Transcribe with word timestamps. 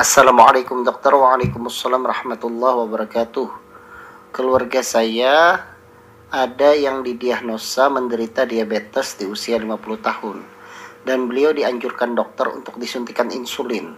Assalamualaikum 0.00 0.80
dokter 0.80 1.12
Waalaikumsalam 1.12 2.00
warahmatullahi 2.00 2.88
wabarakatuh 2.88 3.48
Keluarga 4.32 4.80
saya 4.80 5.60
ada 6.32 6.72
yang 6.72 7.04
didiagnosa 7.04 7.92
menderita 7.92 8.48
diabetes 8.48 9.20
di 9.20 9.28
usia 9.28 9.60
50 9.60 9.76
tahun 10.00 10.40
dan 11.04 11.28
beliau 11.28 11.52
dianjurkan 11.52 12.16
dokter 12.16 12.48
untuk 12.48 12.80
disuntikan 12.80 13.28
insulin. 13.28 13.92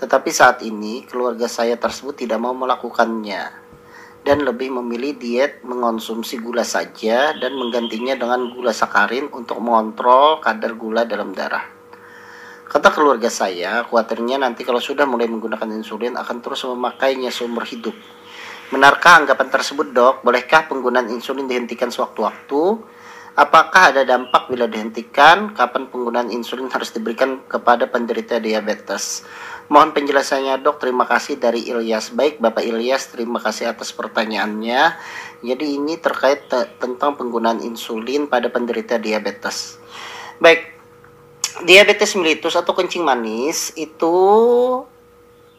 Tetapi 0.00 0.32
saat 0.32 0.64
ini 0.64 1.04
keluarga 1.04 1.44
saya 1.44 1.76
tersebut 1.76 2.24
tidak 2.24 2.40
mau 2.40 2.56
melakukannya 2.56 3.44
dan 4.24 4.48
lebih 4.48 4.72
memilih 4.72 5.12
diet 5.20 5.60
mengonsumsi 5.60 6.40
gula 6.40 6.64
saja 6.64 7.36
dan 7.36 7.52
menggantinya 7.52 8.16
dengan 8.16 8.48
gula 8.48 8.72
sakarin 8.72 9.28
untuk 9.28 9.60
mengontrol 9.60 10.40
kadar 10.40 10.72
gula 10.72 11.04
dalam 11.04 11.36
darah. 11.36 11.73
Kata 12.74 12.90
keluarga 12.90 13.30
saya, 13.30 13.86
khawatirnya 13.86 14.42
nanti 14.42 14.66
kalau 14.66 14.82
sudah 14.82 15.06
mulai 15.06 15.30
menggunakan 15.30 15.70
insulin 15.70 16.18
akan 16.18 16.42
terus 16.42 16.66
memakainya 16.66 17.30
seumur 17.30 17.62
hidup 17.62 17.94
Benarkah 18.74 19.22
anggapan 19.22 19.54
tersebut 19.54 19.94
dok? 19.94 20.26
Bolehkah 20.26 20.66
penggunaan 20.66 21.06
insulin 21.06 21.46
dihentikan 21.46 21.94
sewaktu-waktu? 21.94 22.82
Apakah 23.38 23.94
ada 23.94 24.02
dampak 24.02 24.50
bila 24.50 24.66
dihentikan? 24.66 25.54
Kapan 25.54 25.86
penggunaan 25.86 26.34
insulin 26.34 26.66
harus 26.66 26.90
diberikan 26.90 27.46
kepada 27.46 27.86
penderita 27.86 28.42
diabetes? 28.42 29.22
Mohon 29.70 29.94
penjelasannya 29.94 30.58
dok, 30.58 30.82
terima 30.82 31.06
kasih 31.06 31.38
dari 31.38 31.70
Ilyas. 31.70 32.10
Baik 32.18 32.42
Bapak 32.42 32.66
Ilyas, 32.66 33.14
terima 33.14 33.38
kasih 33.38 33.70
atas 33.70 33.94
pertanyaannya. 33.94 34.98
Jadi 35.46 35.78
ini 35.78 35.94
terkait 35.94 36.50
te 36.50 36.66
tentang 36.82 37.14
penggunaan 37.14 37.62
insulin 37.62 38.26
pada 38.26 38.50
penderita 38.50 38.98
diabetes. 38.98 39.78
Baik, 40.42 40.73
diabetes 41.62 42.18
mellitus 42.18 42.58
atau 42.58 42.74
kencing 42.74 43.06
manis 43.06 43.70
itu 43.78 44.16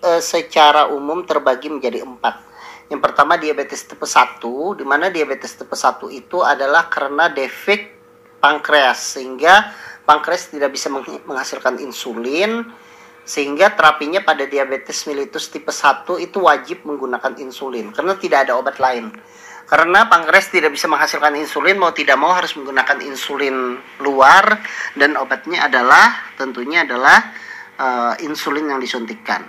e, 0.04 0.20
secara 0.20 0.92
umum 0.92 1.24
terbagi 1.24 1.72
menjadi 1.72 2.04
empat 2.04 2.46
yang 2.86 3.02
pertama 3.02 3.34
diabetes 3.34 3.82
tipe 3.82 4.06
1, 4.06 4.38
di 4.78 4.86
mana 4.86 5.10
diabetes 5.10 5.58
tipe 5.58 5.74
1 5.74 6.06
itu 6.14 6.46
adalah 6.46 6.86
karena 6.86 7.34
defek 7.34 7.98
pankreas 8.38 9.18
sehingga 9.18 9.74
pankreas 10.06 10.54
tidak 10.54 10.70
bisa 10.70 10.94
menghasilkan 11.26 11.82
insulin 11.82 12.70
sehingga 13.26 13.74
terapinya 13.74 14.22
pada 14.22 14.46
diabetes 14.46 15.02
mellitus 15.09 15.50
tipe 15.50 15.74
1 15.74 16.06
itu 16.22 16.38
wajib 16.38 16.86
menggunakan 16.86 17.42
insulin 17.42 17.90
karena 17.90 18.14
tidak 18.22 18.46
ada 18.46 18.54
obat 18.54 18.78
lain. 18.78 19.09
Karena 19.66 20.06
pankreas 20.06 20.54
tidak 20.54 20.78
bisa 20.78 20.86
menghasilkan 20.86 21.34
insulin 21.42 21.82
mau 21.82 21.90
tidak 21.90 22.22
mau 22.22 22.30
harus 22.38 22.54
menggunakan 22.54 23.02
insulin 23.02 23.82
luar 23.98 24.62
dan 24.94 25.18
obatnya 25.18 25.66
adalah 25.66 26.34
tentunya 26.38 26.86
adalah 26.86 27.34
uh, 27.82 28.14
insulin 28.22 28.70
yang 28.70 28.78
disuntikan. 28.78 29.42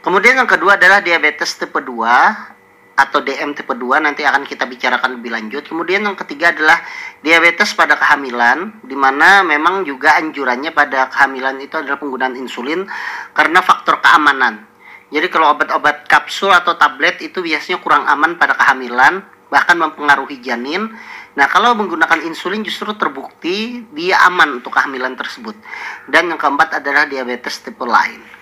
Kemudian 0.00 0.40
yang 0.40 0.48
kedua 0.48 0.80
adalah 0.80 1.04
diabetes 1.04 1.60
tipe 1.60 1.76
2 1.76 1.84
atau 2.98 3.22
DM 3.22 3.54
tipe 3.54 3.70
2 3.70 4.02
nanti 4.02 4.24
akan 4.24 4.48
kita 4.48 4.64
bicarakan 4.64 5.20
lebih 5.20 5.36
lanjut. 5.36 5.68
Kemudian 5.68 6.00
yang 6.00 6.16
ketiga 6.16 6.50
adalah 6.50 6.80
diabetes 7.20 7.76
pada 7.76 7.94
kehamilan 8.00 8.82
di 8.82 8.96
mana 8.96 9.44
memang 9.44 9.84
juga 9.84 10.16
anjurannya 10.16 10.72
pada 10.72 11.12
kehamilan 11.12 11.60
itu 11.62 11.76
adalah 11.76 12.00
penggunaan 12.00 12.34
insulin 12.40 12.88
karena 13.36 13.60
faktor 13.60 14.00
keamanan. 14.00 14.66
Jadi 15.08 15.28
kalau 15.28 15.52
obat-obat 15.56 16.04
kapsul 16.08 16.52
atau 16.52 16.76
tablet 16.76 17.20
itu 17.20 17.40
biasanya 17.40 17.80
kurang 17.80 18.04
aman 18.04 18.36
pada 18.36 18.56
kehamilan 18.58 19.24
bahkan 19.48 19.76
mempengaruhi 19.76 20.40
janin. 20.40 20.92
Nah, 21.36 21.46
kalau 21.48 21.76
menggunakan 21.76 22.24
insulin 22.24 22.64
justru 22.64 22.92
terbukti 22.96 23.84
dia 23.92 24.20
aman 24.24 24.62
untuk 24.62 24.76
kehamilan 24.76 25.16
tersebut. 25.16 25.56
Dan 26.08 26.32
yang 26.32 26.40
keempat 26.40 26.80
adalah 26.80 27.04
diabetes 27.04 27.60
tipe 27.60 27.84
lain. 27.84 28.37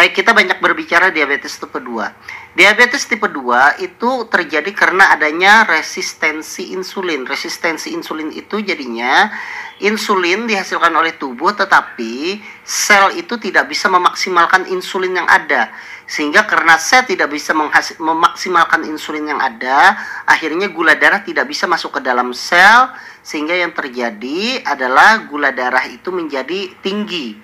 Baik, 0.00 0.24
kita 0.24 0.32
banyak 0.32 0.64
berbicara 0.64 1.12
diabetes 1.12 1.60
tipe 1.60 1.76
2. 1.76 2.56
Diabetes 2.56 3.04
tipe 3.04 3.28
2 3.28 3.84
itu 3.84 4.10
terjadi 4.32 4.72
karena 4.72 5.12
adanya 5.12 5.68
resistensi 5.68 6.72
insulin. 6.72 7.28
Resistensi 7.28 7.92
insulin 7.92 8.32
itu 8.32 8.64
jadinya 8.64 9.28
insulin 9.76 10.48
dihasilkan 10.48 10.96
oleh 10.96 11.20
tubuh 11.20 11.52
tetapi 11.52 12.40
sel 12.64 13.12
itu 13.12 13.36
tidak 13.36 13.68
bisa 13.68 13.92
memaksimalkan 13.92 14.72
insulin 14.72 15.20
yang 15.20 15.28
ada. 15.28 15.68
Sehingga 16.08 16.48
karena 16.48 16.80
sel 16.80 17.04
tidak 17.04 17.28
bisa 17.28 17.52
memaksimalkan 18.00 18.88
insulin 18.88 19.36
yang 19.36 19.40
ada, 19.44 20.00
akhirnya 20.24 20.72
gula 20.72 20.96
darah 20.96 21.20
tidak 21.20 21.44
bisa 21.44 21.68
masuk 21.68 22.00
ke 22.00 22.08
dalam 22.08 22.32
sel 22.32 22.88
sehingga 23.20 23.52
yang 23.52 23.76
terjadi 23.76 24.64
adalah 24.64 25.28
gula 25.28 25.52
darah 25.52 25.84
itu 25.92 26.08
menjadi 26.08 26.72
tinggi. 26.80 27.36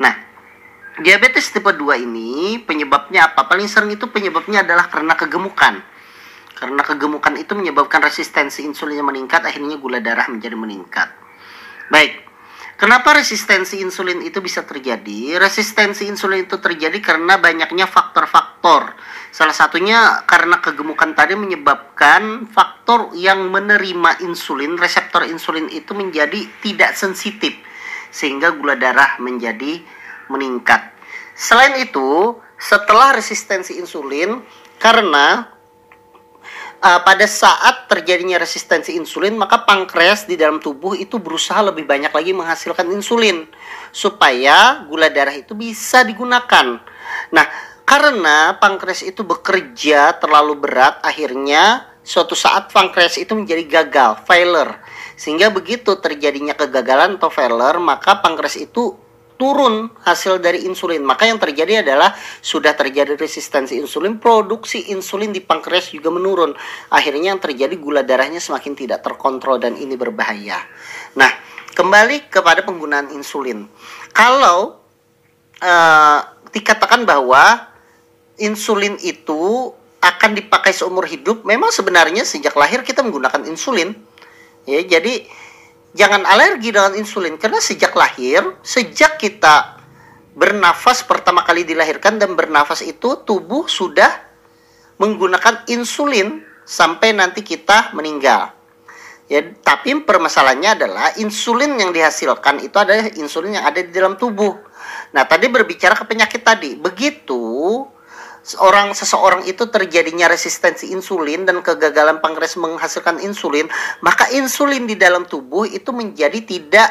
Nah, 0.00 0.31
Diabetes 1.00 1.48
tipe 1.48 1.72
2 1.72 2.04
ini 2.04 2.60
penyebabnya 2.60 3.32
apa? 3.32 3.48
Paling 3.48 3.64
sering 3.64 3.96
itu 3.96 4.12
penyebabnya 4.12 4.60
adalah 4.60 4.92
karena 4.92 5.16
kegemukan. 5.16 5.80
Karena 6.52 6.84
kegemukan 6.84 7.32
itu 7.40 7.56
menyebabkan 7.56 8.04
resistensi 8.04 8.60
insulinnya 8.60 9.00
meningkat, 9.00 9.40
akhirnya 9.40 9.80
gula 9.80 10.04
darah 10.04 10.28
menjadi 10.28 10.52
meningkat. 10.52 11.08
Baik, 11.88 12.20
kenapa 12.76 13.16
resistensi 13.16 13.80
insulin 13.80 14.20
itu 14.20 14.44
bisa 14.44 14.68
terjadi? 14.68 15.40
Resistensi 15.40 16.04
insulin 16.04 16.44
itu 16.44 16.60
terjadi 16.60 17.00
karena 17.00 17.40
banyaknya 17.40 17.88
faktor-faktor. 17.88 18.92
Salah 19.32 19.56
satunya 19.56 20.28
karena 20.28 20.60
kegemukan 20.60 21.16
tadi 21.16 21.32
menyebabkan 21.40 22.52
faktor 22.52 23.16
yang 23.16 23.48
menerima 23.48 24.20
insulin, 24.20 24.76
reseptor 24.76 25.24
insulin 25.24 25.72
itu 25.72 25.96
menjadi 25.96 26.46
tidak 26.60 27.00
sensitif. 27.00 27.56
Sehingga 28.12 28.52
gula 28.52 28.76
darah 28.76 29.16
menjadi 29.24 29.80
meningkat. 30.28 30.92
Selain 31.32 31.74
itu, 31.80 32.36
setelah 32.60 33.16
resistensi 33.16 33.78
insulin, 33.80 34.44
karena 34.78 35.48
uh, 36.82 37.00
pada 37.06 37.24
saat 37.24 37.86
terjadinya 37.86 38.42
resistensi 38.42 38.98
insulin, 38.98 39.38
maka 39.38 39.62
pankreas 39.62 40.26
di 40.26 40.34
dalam 40.34 40.58
tubuh 40.58 40.98
itu 40.98 41.22
berusaha 41.22 41.62
lebih 41.62 41.86
banyak 41.86 42.10
lagi 42.10 42.34
menghasilkan 42.34 42.90
insulin 42.90 43.46
supaya 43.94 44.82
gula 44.90 45.08
darah 45.08 45.34
itu 45.34 45.54
bisa 45.54 46.02
digunakan. 46.02 46.82
Nah, 47.30 47.46
karena 47.86 48.58
pankreas 48.58 49.06
itu 49.06 49.22
bekerja 49.22 50.18
terlalu 50.18 50.58
berat, 50.58 51.02
akhirnya 51.06 51.86
suatu 52.02 52.34
saat 52.34 52.74
pankreas 52.74 53.14
itu 53.18 53.32
menjadi 53.38 53.82
gagal, 53.82 54.26
failure. 54.26 54.82
Sehingga 55.14 55.54
begitu 55.54 55.94
terjadinya 56.02 56.58
kegagalan 56.58 57.14
atau 57.20 57.30
failure, 57.30 57.78
maka 57.78 58.18
pankreas 58.18 58.58
itu 58.58 58.98
turun 59.42 59.90
hasil 60.06 60.38
dari 60.38 60.62
insulin. 60.70 61.02
Maka 61.02 61.26
yang 61.26 61.42
terjadi 61.42 61.82
adalah 61.82 62.14
sudah 62.38 62.78
terjadi 62.78 63.18
resistensi 63.18 63.74
insulin, 63.74 64.22
produksi 64.22 64.94
insulin 64.94 65.34
di 65.34 65.42
pankreas 65.42 65.90
juga 65.90 66.14
menurun. 66.14 66.54
Akhirnya 66.94 67.34
yang 67.34 67.42
terjadi 67.42 67.74
gula 67.74 68.06
darahnya 68.06 68.38
semakin 68.38 68.78
tidak 68.78 69.02
terkontrol 69.02 69.58
dan 69.58 69.74
ini 69.74 69.98
berbahaya. 69.98 70.62
Nah, 71.18 71.26
kembali 71.74 72.30
kepada 72.30 72.62
penggunaan 72.62 73.10
insulin. 73.10 73.66
Kalau 74.14 74.78
uh, 75.58 76.20
dikatakan 76.54 77.02
bahwa 77.02 77.66
insulin 78.38 78.94
itu 79.02 79.74
akan 79.98 80.38
dipakai 80.38 80.70
seumur 80.70 81.10
hidup, 81.10 81.42
memang 81.42 81.74
sebenarnya 81.74 82.22
sejak 82.22 82.54
lahir 82.54 82.86
kita 82.86 83.02
menggunakan 83.02 83.42
insulin. 83.50 83.90
Ya, 84.62 84.78
jadi 84.86 85.26
jangan 85.92 86.24
alergi 86.24 86.72
dengan 86.72 86.96
insulin 86.96 87.36
karena 87.36 87.60
sejak 87.60 87.92
lahir, 87.96 88.56
sejak 88.64 89.20
kita 89.20 89.80
bernafas 90.32 91.04
pertama 91.04 91.44
kali 91.44 91.68
dilahirkan 91.68 92.16
dan 92.16 92.32
bernafas 92.32 92.80
itu 92.80 93.20
tubuh 93.24 93.68
sudah 93.68 94.08
menggunakan 94.96 95.68
insulin 95.68 96.40
sampai 96.64 97.12
nanti 97.12 97.44
kita 97.44 97.92
meninggal. 97.92 98.52
Ya, 99.30 99.40
tapi 99.64 99.96
permasalahannya 99.96 100.70
adalah 100.76 101.06
insulin 101.16 101.80
yang 101.80 101.88
dihasilkan 101.94 102.60
itu 102.60 102.76
adalah 102.76 103.08
insulin 103.16 103.56
yang 103.56 103.64
ada 103.64 103.80
di 103.80 103.88
dalam 103.88 104.20
tubuh. 104.20 104.52
Nah, 105.16 105.24
tadi 105.24 105.48
berbicara 105.48 105.96
ke 105.96 106.04
penyakit 106.04 106.42
tadi. 106.44 106.76
Begitu 106.76 107.40
orang 108.58 108.90
seseorang 108.90 109.46
itu 109.46 109.70
terjadinya 109.70 110.26
resistensi 110.26 110.90
insulin 110.90 111.46
dan 111.46 111.62
kegagalan 111.62 112.18
pankreas 112.18 112.58
menghasilkan 112.58 113.22
insulin, 113.22 113.70
maka 114.02 114.30
insulin 114.34 114.86
di 114.86 114.98
dalam 114.98 115.22
tubuh 115.26 115.66
itu 115.66 115.94
menjadi 115.94 116.42
tidak 116.42 116.90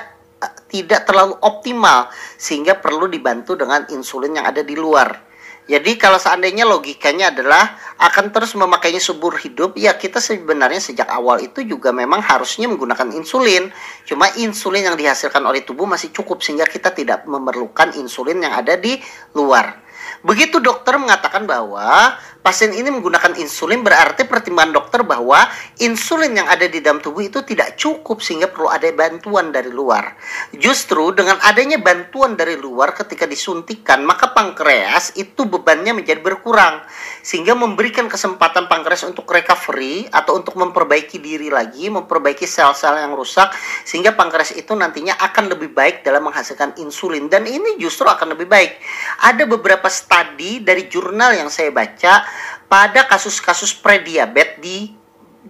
tidak 0.72 1.06
terlalu 1.06 1.38
optimal 1.44 2.10
sehingga 2.40 2.80
perlu 2.80 3.06
dibantu 3.06 3.54
dengan 3.54 3.86
insulin 3.94 4.42
yang 4.42 4.48
ada 4.50 4.66
di 4.66 4.74
luar. 4.74 5.32
Jadi 5.70 5.96
kalau 5.96 6.18
seandainya 6.18 6.66
logikanya 6.66 7.30
adalah 7.30 7.78
akan 8.02 8.34
terus 8.34 8.58
memakainya 8.58 8.98
subur 8.98 9.38
hidup, 9.38 9.78
ya 9.78 9.94
kita 9.94 10.18
sebenarnya 10.18 10.82
sejak 10.82 11.06
awal 11.08 11.38
itu 11.38 11.62
juga 11.62 11.94
memang 11.94 12.20
harusnya 12.20 12.66
menggunakan 12.66 13.14
insulin. 13.14 13.70
Cuma 14.04 14.28
insulin 14.42 14.92
yang 14.92 14.98
dihasilkan 14.98 15.40
oleh 15.40 15.62
tubuh 15.62 15.86
masih 15.86 16.10
cukup 16.10 16.42
sehingga 16.42 16.66
kita 16.66 16.92
tidak 16.92 17.30
memerlukan 17.30 17.94
insulin 17.96 18.42
yang 18.42 18.58
ada 18.58 18.76
di 18.76 18.98
luar. 19.38 19.91
Begitu 20.22 20.62
dokter 20.62 21.02
mengatakan 21.02 21.50
bahwa 21.50 22.14
pasien 22.46 22.74
ini 22.74 22.94
menggunakan 22.94 23.38
insulin 23.42 23.82
berarti 23.82 24.30
pertimbangan 24.30 24.74
dokter 24.74 25.02
bahwa 25.02 25.50
insulin 25.82 26.38
yang 26.38 26.46
ada 26.46 26.70
di 26.70 26.78
dalam 26.78 27.02
tubuh 27.02 27.26
itu 27.26 27.42
tidak 27.42 27.74
cukup 27.78 28.22
sehingga 28.22 28.50
perlu 28.50 28.70
ada 28.70 28.86
bantuan 28.94 29.50
dari 29.50 29.74
luar. 29.74 30.14
Justru 30.54 31.10
dengan 31.14 31.42
adanya 31.42 31.82
bantuan 31.82 32.38
dari 32.38 32.54
luar 32.58 32.94
ketika 32.94 33.26
disuntikan 33.26 34.06
maka 34.06 34.30
pankreas 34.30 35.18
itu 35.18 35.46
bebannya 35.50 35.98
menjadi 35.98 36.22
berkurang 36.22 36.86
sehingga 37.26 37.58
memberikan 37.58 38.06
kesempatan 38.06 38.70
pankreas 38.70 39.06
untuk 39.06 39.26
recovery 39.26 40.06
atau 40.10 40.38
untuk 40.38 40.54
memperbaiki 40.58 41.18
diri 41.18 41.50
lagi, 41.50 41.90
memperbaiki 41.90 42.46
sel-sel 42.46 42.98
yang 42.98 43.18
rusak 43.18 43.54
sehingga 43.86 44.14
pankreas 44.14 44.54
itu 44.54 44.74
nantinya 44.78 45.18
akan 45.18 45.50
lebih 45.50 45.74
baik 45.74 46.06
dalam 46.06 46.30
menghasilkan 46.30 46.78
insulin 46.78 47.26
dan 47.26 47.46
ini 47.50 47.82
justru 47.82 48.06
akan 48.06 48.38
lebih 48.38 48.46
baik. 48.46 48.78
Ada 49.26 49.50
beberapa 49.50 49.90
studi 50.12 50.60
dari 50.60 50.92
jurnal 50.92 51.32
yang 51.40 51.48
saya 51.48 51.72
baca 51.72 52.28
pada 52.68 53.08
kasus-kasus 53.08 53.72
prediabetes 53.80 54.60
di 54.60 54.78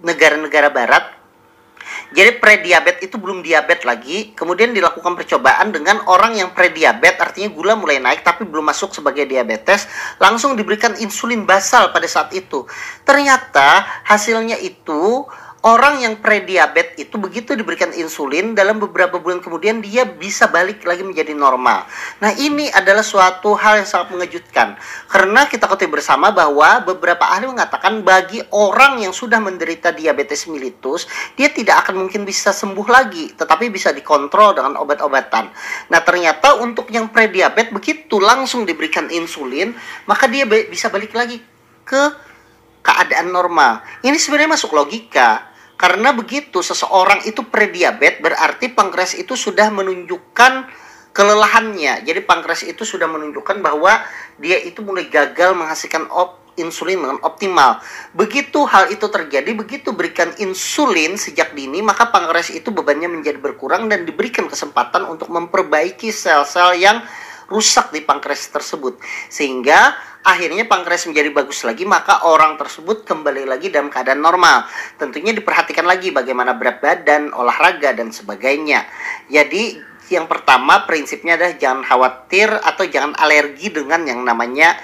negara-negara 0.06 0.70
barat. 0.70 1.18
Jadi 2.12 2.40
prediabetes 2.44 3.08
itu 3.08 3.16
belum 3.16 3.40
diabetes 3.40 3.88
lagi, 3.88 4.32
kemudian 4.36 4.76
dilakukan 4.76 5.16
percobaan 5.16 5.72
dengan 5.72 6.04
orang 6.08 6.36
yang 6.36 6.52
prediabetes, 6.52 7.20
artinya 7.20 7.50
gula 7.52 7.74
mulai 7.76 8.04
naik 8.04 8.24
tapi 8.24 8.44
belum 8.44 8.68
masuk 8.68 8.92
sebagai 8.92 9.24
diabetes, 9.28 9.88
langsung 10.20 10.56
diberikan 10.60 10.96
insulin 11.00 11.48
basal 11.48 11.92
pada 11.96 12.08
saat 12.08 12.32
itu. 12.36 12.68
Ternyata 13.08 14.04
hasilnya 14.08 14.60
itu 14.60 15.24
orang 15.62 16.02
yang 16.02 16.18
prediabetes 16.18 16.98
itu 16.98 17.16
begitu 17.22 17.54
diberikan 17.54 17.94
insulin 17.94 18.58
dalam 18.58 18.82
beberapa 18.82 19.22
bulan 19.22 19.42
kemudian 19.46 19.78
dia 19.82 20.10
bisa 20.10 20.50
balik 20.50 20.82
lagi 20.86 21.06
menjadi 21.06 21.38
normal. 21.38 21.86
Nah, 22.18 22.34
ini 22.34 22.70
adalah 22.74 23.06
suatu 23.06 23.54
hal 23.54 23.82
yang 23.82 23.90
sangat 23.90 24.14
mengejutkan 24.14 24.74
karena 25.10 25.46
kita 25.46 25.70
ketahui 25.70 26.02
bersama 26.02 26.34
bahwa 26.34 26.82
beberapa 26.82 27.30
ahli 27.30 27.46
mengatakan 27.46 28.02
bagi 28.02 28.42
orang 28.50 29.06
yang 29.06 29.14
sudah 29.14 29.38
menderita 29.38 29.94
diabetes 29.94 30.50
mellitus, 30.50 31.06
dia 31.38 31.54
tidak 31.54 31.86
akan 31.86 32.06
mungkin 32.06 32.26
bisa 32.26 32.50
sembuh 32.50 32.88
lagi, 32.90 33.38
tetapi 33.38 33.70
bisa 33.70 33.94
dikontrol 33.94 34.58
dengan 34.58 34.82
obat-obatan. 34.82 35.54
Nah, 35.94 36.00
ternyata 36.02 36.58
untuk 36.58 36.90
yang 36.90 37.14
prediabetes 37.14 37.70
begitu 37.70 38.18
langsung 38.18 38.66
diberikan 38.66 39.14
insulin, 39.14 39.78
maka 40.10 40.26
dia 40.26 40.50
bisa 40.50 40.90
balik 40.90 41.14
lagi 41.14 41.38
ke 41.86 42.32
keadaan 42.82 43.30
normal. 43.30 43.86
Ini 44.02 44.18
sebenarnya 44.18 44.58
masuk 44.58 44.74
logika 44.74 45.51
karena 45.82 46.14
begitu 46.14 46.62
seseorang 46.62 47.26
itu 47.26 47.42
prediabetes 47.50 48.22
berarti 48.22 48.70
pankreas 48.70 49.18
itu 49.18 49.34
sudah 49.34 49.74
menunjukkan 49.74 50.70
kelelahannya. 51.10 52.06
Jadi 52.06 52.22
pankreas 52.22 52.62
itu 52.62 52.86
sudah 52.86 53.10
menunjukkan 53.10 53.66
bahwa 53.66 54.06
dia 54.38 54.62
itu 54.62 54.86
mulai 54.86 55.10
gagal 55.10 55.58
menghasilkan 55.58 56.06
op 56.14 56.54
insulin 56.60 57.02
dengan 57.02 57.20
optimal. 57.26 57.82
Begitu 58.14 58.62
hal 58.70 58.94
itu 58.94 59.10
terjadi, 59.10 59.58
begitu 59.58 59.90
berikan 59.96 60.30
insulin 60.38 61.18
sejak 61.18 61.58
dini, 61.58 61.82
maka 61.82 62.14
pankreas 62.14 62.54
itu 62.54 62.70
bebannya 62.70 63.10
menjadi 63.10 63.42
berkurang 63.42 63.90
dan 63.90 64.06
diberikan 64.06 64.46
kesempatan 64.46 65.10
untuk 65.10 65.34
memperbaiki 65.34 66.14
sel-sel 66.14 66.78
yang 66.78 67.02
rusak 67.50 67.90
di 67.90 68.06
pankreas 68.06 68.48
tersebut. 68.54 69.02
Sehingga 69.28 69.98
akhirnya 70.22 70.66
pankreas 70.70 71.10
menjadi 71.10 71.30
bagus 71.34 71.66
lagi, 71.66 71.84
maka 71.86 72.26
orang 72.26 72.58
tersebut 72.58 73.06
kembali 73.06 73.50
lagi 73.50 73.74
dalam 73.74 73.90
keadaan 73.90 74.22
normal. 74.22 74.66
Tentunya 74.98 75.34
diperhatikan 75.34 75.86
lagi 75.86 76.14
bagaimana 76.14 76.58
berat 76.58 76.82
badan, 76.82 77.34
olahraga, 77.34 77.94
dan 77.94 78.14
sebagainya. 78.14 78.86
Jadi, 79.30 79.82
yang 80.14 80.30
pertama 80.30 80.84
prinsipnya 80.86 81.40
adalah 81.40 81.56
jangan 81.58 81.82
khawatir 81.88 82.50
atau 82.52 82.84
jangan 82.86 83.18
alergi 83.18 83.72
dengan 83.74 84.06
yang 84.06 84.22
namanya 84.22 84.78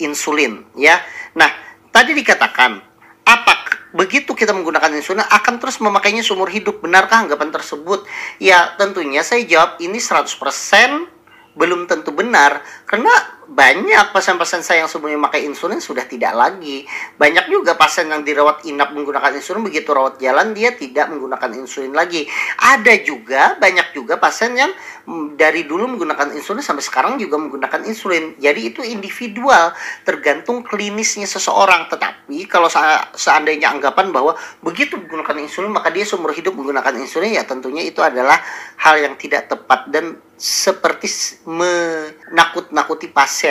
insulin, 0.00 0.64
ya. 0.76 0.98
Nah, 1.36 1.50
tadi 1.92 2.16
dikatakan, 2.16 2.80
apa 3.22 3.52
begitu 3.92 4.32
kita 4.32 4.56
menggunakan 4.56 4.88
insulin 4.96 5.22
akan 5.22 5.60
terus 5.60 5.78
memakainya 5.78 6.24
seumur 6.24 6.48
hidup. 6.48 6.80
Benarkah 6.80 7.22
anggapan 7.22 7.52
tersebut? 7.52 8.08
Ya, 8.40 8.72
tentunya 8.80 9.20
saya 9.20 9.44
jawab 9.44 9.78
ini 9.78 10.00
100% 10.00 11.12
belum 11.52 11.84
tentu 11.84 12.16
benar 12.16 12.64
karena 12.88 13.12
banyak 13.52 14.16
pasien-pasien 14.16 14.64
saya 14.64 14.84
yang 14.84 14.90
sebelumnya 14.90 15.20
memakai 15.20 15.44
insulin 15.44 15.76
sudah 15.76 16.08
tidak 16.08 16.32
lagi. 16.32 16.88
Banyak 17.20 17.52
juga 17.52 17.76
pasien 17.76 18.08
yang 18.08 18.24
dirawat 18.24 18.64
inap 18.64 18.96
menggunakan 18.96 19.28
insulin 19.36 19.60
begitu 19.60 19.92
rawat 19.92 20.16
jalan 20.16 20.56
dia 20.56 20.72
tidak 20.72 21.12
menggunakan 21.12 21.52
insulin 21.60 21.92
lagi. 21.92 22.24
Ada 22.56 23.04
juga 23.04 23.60
banyak 23.60 23.92
juga 23.92 24.16
pasien 24.16 24.56
yang 24.56 24.72
mm, 25.04 25.36
dari 25.36 25.68
dulu 25.68 25.84
menggunakan 25.84 26.32
insulin 26.32 26.64
sampai 26.64 26.80
sekarang 26.80 27.20
juga 27.20 27.36
menggunakan 27.36 27.84
insulin. 27.84 28.40
Jadi 28.40 28.72
itu 28.72 28.80
individual 28.80 29.76
tergantung 30.08 30.64
klinisnya 30.64 31.28
seseorang. 31.28 31.92
Tetapi 31.92 32.48
kalau 32.48 32.72
seandainya 33.12 33.68
anggapan 33.68 34.16
bahwa 34.16 34.32
begitu 34.64 34.96
menggunakan 34.96 35.36
insulin 35.44 35.76
maka 35.76 35.92
dia 35.92 36.08
seumur 36.08 36.32
hidup 36.32 36.56
menggunakan 36.56 36.96
insulin 36.96 37.36
ya 37.36 37.44
tentunya 37.44 37.84
itu 37.84 38.00
adalah 38.00 38.40
hal 38.80 38.96
yang 38.96 39.14
tidak 39.20 39.52
tepat 39.52 39.92
dan 39.92 40.16
seperti 40.42 41.06
menakut-nakuti 41.46 43.06
pasien. 43.14 43.41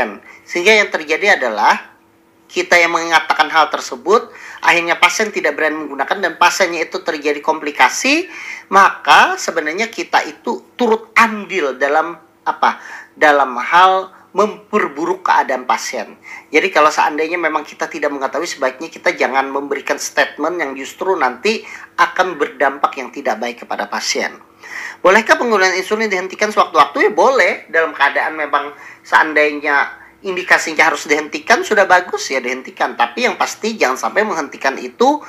Sehingga 0.47 0.71
yang 0.79 0.87
terjadi 0.87 1.35
adalah 1.35 1.91
kita 2.51 2.75
yang 2.75 2.91
mengatakan 2.91 3.47
hal 3.47 3.71
tersebut, 3.71 4.27
akhirnya 4.59 4.99
pasien 4.99 5.31
tidak 5.31 5.55
berani 5.55 5.87
menggunakan 5.87 6.17
dan 6.19 6.33
pasiennya 6.35 6.83
itu 6.83 6.99
terjadi 6.99 7.39
komplikasi, 7.39 8.27
maka 8.67 9.39
sebenarnya 9.39 9.87
kita 9.87 10.19
itu 10.27 10.75
turut 10.75 11.15
andil 11.15 11.79
dalam 11.79 12.19
apa? 12.43 12.83
Dalam 13.15 13.55
hal 13.55 14.11
memperburuk 14.31 15.27
keadaan 15.27 15.67
pasien. 15.67 16.15
Jadi 16.47 16.71
kalau 16.71 16.87
seandainya 16.87 17.35
memang 17.35 17.67
kita 17.67 17.91
tidak 17.91 18.15
mengetahui 18.15 18.47
sebaiknya 18.47 18.87
kita 18.87 19.11
jangan 19.11 19.51
memberikan 19.51 19.99
statement 19.99 20.55
yang 20.55 20.71
justru 20.75 21.11
nanti 21.19 21.67
akan 21.99 22.39
berdampak 22.39 22.95
yang 22.95 23.11
tidak 23.11 23.35
baik 23.43 23.67
kepada 23.67 23.91
pasien. 23.91 24.31
Bolehkah 25.03 25.35
penggunaan 25.35 25.75
insulin 25.75 26.07
dihentikan 26.07 26.53
sewaktu-waktu? 26.53 27.09
Ya 27.09 27.11
boleh, 27.11 27.53
dalam 27.67 27.91
keadaan 27.91 28.39
memang 28.39 28.71
seandainya 29.03 29.99
indikasinya 30.23 30.93
harus 30.93 31.09
dihentikan, 31.09 31.65
sudah 31.65 31.83
bagus 31.89 32.29
ya 32.31 32.39
dihentikan. 32.39 32.95
Tapi 32.95 33.27
yang 33.27 33.35
pasti 33.35 33.75
jangan 33.75 33.97
sampai 33.97 34.23
menghentikan 34.23 34.77
itu 34.77 35.19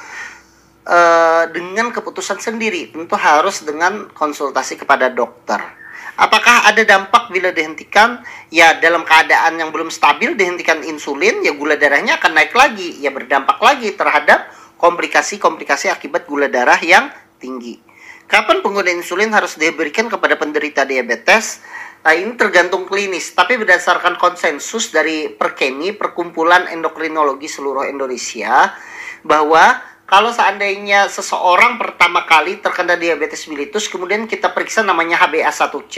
uh, 0.87 1.45
dengan 1.51 1.91
keputusan 1.91 2.39
sendiri. 2.39 2.93
Tentu 2.95 3.17
harus 3.19 3.67
dengan 3.67 4.13
konsultasi 4.13 4.79
kepada 4.79 5.11
dokter. 5.11 5.82
Apakah 6.21 6.69
ada 6.69 6.85
dampak 6.85 7.33
bila 7.33 7.51
dihentikan? 7.51 8.21
Ya 8.53 8.77
dalam 8.77 9.03
keadaan 9.03 9.57
yang 9.57 9.73
belum 9.73 9.89
stabil 9.89 10.37
dihentikan 10.37 10.85
insulin, 10.85 11.41
ya 11.41 11.57
gula 11.57 11.81
darahnya 11.81 12.21
akan 12.21 12.33
naik 12.37 12.53
lagi, 12.53 13.01
ya 13.01 13.09
berdampak 13.09 13.57
lagi 13.65 13.97
terhadap 13.97 14.53
komplikasi-komplikasi 14.77 15.89
akibat 15.89 16.29
gula 16.29 16.53
darah 16.53 16.79
yang 16.85 17.09
tinggi. 17.41 17.81
Kapan 18.29 18.65
penggunaan 18.65 19.01
insulin 19.01 19.33
harus 19.33 19.61
diberikan 19.61 20.09
kepada 20.09 20.41
penderita 20.41 20.89
diabetes? 20.89 21.61
Nah, 22.03 22.19
ini 22.19 22.35
tergantung 22.35 22.83
klinis, 22.89 23.31
tapi 23.31 23.55
berdasarkan 23.61 24.19
konsensus 24.19 24.91
dari 24.91 25.31
Perkeni, 25.31 25.95
Perkumpulan 25.95 26.67
Endokrinologi 26.67 27.47
Seluruh 27.47 27.87
Indonesia, 27.87 28.75
bahwa 29.23 29.79
kalau 30.03 30.29
seandainya 30.35 31.09
seseorang 31.09 31.81
pertama 31.81 32.27
kali 32.29 32.61
terkena 32.61 32.99
diabetes 32.99 33.49
mellitus, 33.49 33.89
kemudian 33.89 34.29
kita 34.29 34.53
periksa 34.53 34.85
namanya 34.85 35.17
HbA1c. 35.25 35.97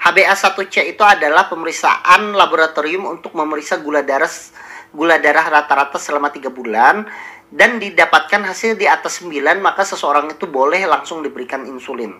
HbA1c 0.00 0.74
itu 0.90 1.02
adalah 1.04 1.46
pemeriksaan 1.46 2.34
laboratorium 2.34 3.06
untuk 3.06 3.36
memeriksa 3.36 3.78
gula 3.78 4.02
darah 4.02 4.30
gula 4.94 5.18
darah 5.18 5.46
rata-rata 5.50 5.98
selama 5.98 6.30
tiga 6.30 6.54
bulan 6.54 7.02
dan 7.50 7.82
didapatkan 7.82 8.46
hasil 8.46 8.78
di 8.78 8.86
atas 8.86 9.22
9 9.22 9.58
maka 9.58 9.82
seseorang 9.82 10.30
itu 10.30 10.46
boleh 10.46 10.86
langsung 10.86 11.22
diberikan 11.22 11.66
insulin. 11.66 12.14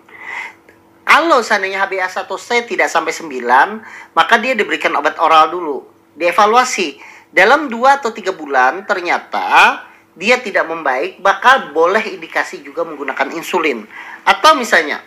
Kalau 1.04 1.42
seandainya 1.44 1.84
HbA1c 1.84 2.64
tidak 2.70 2.88
sampai 2.88 3.12
9, 3.12 4.16
maka 4.16 4.34
dia 4.40 4.56
diberikan 4.56 4.94
obat 4.96 5.20
oral 5.20 5.52
dulu. 5.52 5.84
Dievaluasi. 6.16 6.96
Dalam 7.34 7.66
2 7.66 7.98
atau 7.98 8.14
3 8.14 8.30
bulan 8.34 8.86
ternyata 8.86 9.82
dia 10.14 10.38
tidak 10.38 10.70
membaik, 10.70 11.18
maka 11.18 11.74
boleh 11.74 12.14
indikasi 12.14 12.62
juga 12.62 12.86
menggunakan 12.86 13.34
insulin. 13.34 13.86
Atau 14.22 14.54
misalnya 14.54 15.02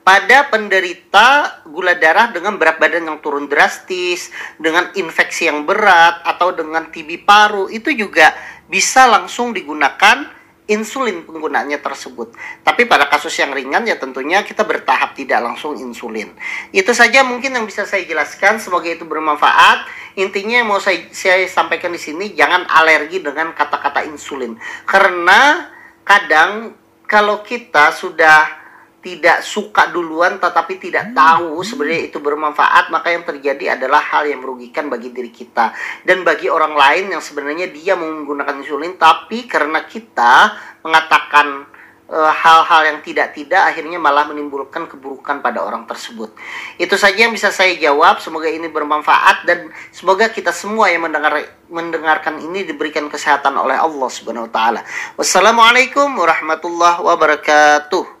pada 0.00 0.48
penderita 0.48 1.60
gula 1.68 1.92
darah 1.96 2.32
dengan 2.32 2.56
berat 2.56 2.80
badan 2.80 3.08
yang 3.08 3.18
turun 3.20 3.48
drastis, 3.48 4.32
dengan 4.56 4.88
infeksi 4.96 5.48
yang 5.48 5.68
berat, 5.68 6.24
atau 6.24 6.56
dengan 6.56 6.88
TB 6.88 7.24
paru, 7.24 7.68
itu 7.68 7.92
juga 7.92 8.32
bisa 8.68 9.04
langsung 9.04 9.52
digunakan 9.52 10.39
insulin 10.70 11.26
penggunaannya 11.26 11.82
tersebut. 11.82 12.30
Tapi 12.62 12.86
pada 12.86 13.10
kasus 13.10 13.34
yang 13.42 13.50
ringan 13.50 13.82
ya 13.82 13.98
tentunya 13.98 14.46
kita 14.46 14.62
bertahap 14.62 15.18
tidak 15.18 15.42
langsung 15.42 15.74
insulin. 15.74 16.30
Itu 16.70 16.94
saja 16.94 17.26
mungkin 17.26 17.58
yang 17.58 17.66
bisa 17.66 17.82
saya 17.82 18.06
jelaskan. 18.06 18.62
Semoga 18.62 18.86
itu 18.86 19.02
bermanfaat. 19.02 19.90
Intinya 20.14 20.62
yang 20.62 20.70
mau 20.70 20.78
saya, 20.78 21.10
saya 21.10 21.42
sampaikan 21.50 21.90
di 21.90 21.98
sini 21.98 22.32
jangan 22.38 22.70
alergi 22.70 23.18
dengan 23.18 23.50
kata-kata 23.50 24.06
insulin. 24.06 24.54
Karena 24.86 25.66
kadang 26.06 26.78
kalau 27.10 27.42
kita 27.42 27.90
sudah 27.90 28.59
tidak 29.00 29.40
suka 29.40 29.88
duluan 29.88 30.36
tetapi 30.36 30.76
tidak 30.76 31.16
tahu 31.16 31.60
sebenarnya 31.64 32.12
itu 32.12 32.20
bermanfaat 32.20 32.92
maka 32.92 33.08
yang 33.12 33.24
terjadi 33.24 33.80
adalah 33.80 34.00
hal 34.00 34.28
yang 34.28 34.44
merugikan 34.44 34.86
bagi 34.92 35.10
diri 35.10 35.32
kita 35.32 35.72
dan 36.04 36.22
bagi 36.24 36.52
orang 36.52 36.76
lain 36.76 37.16
yang 37.16 37.22
sebenarnya 37.24 37.72
dia 37.72 37.96
menggunakan 37.96 38.60
insulin 38.60 39.00
tapi 39.00 39.48
karena 39.48 39.84
kita 39.88 40.54
mengatakan 40.84 41.70
Eh, 42.10 42.34
hal-hal 42.42 42.90
yang 42.90 42.98
tidak-tidak 43.06 43.70
akhirnya 43.70 43.94
malah 44.02 44.26
menimbulkan 44.26 44.90
keburukan 44.90 45.38
pada 45.46 45.62
orang 45.62 45.86
tersebut. 45.86 46.34
Itu 46.74 46.98
saja 46.98 47.14
yang 47.14 47.30
bisa 47.30 47.54
saya 47.54 47.70
jawab. 47.78 48.18
Semoga 48.18 48.50
ini 48.50 48.66
bermanfaat 48.66 49.46
dan 49.46 49.70
semoga 49.94 50.26
kita 50.26 50.50
semua 50.50 50.90
yang 50.90 51.06
mendengar 51.06 51.38
mendengarkan 51.70 52.42
ini 52.42 52.66
diberikan 52.66 53.06
kesehatan 53.06 53.54
oleh 53.54 53.78
Allah 53.78 54.10
Subhanahu 54.10 54.50
wa 54.50 54.52
taala. 54.52 54.82
Wassalamualaikum 55.14 56.10
warahmatullahi 56.18 56.98
wabarakatuh. 56.98 58.19